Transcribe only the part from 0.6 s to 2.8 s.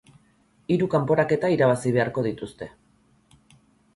Hiru kanporaketa irabazi beharko dituzte.